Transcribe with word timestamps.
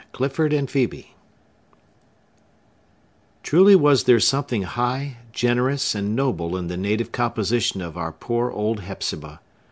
Clifford 0.13 0.51
and 0.51 0.67
Phœbe 0.67 1.09
Truly 3.43 3.75
was 3.75 4.05
there 4.05 4.19
something 4.19 4.63
high, 4.63 5.17
generous, 5.31 5.93
and 5.93 6.15
noble 6.15 6.57
in 6.57 6.69
the 6.69 6.75
native 6.75 7.11
composition 7.11 7.81
of 7.81 7.95
our 7.99 8.11
poor 8.11 8.49
old 8.49 8.79
Hepzibah! 8.79 9.41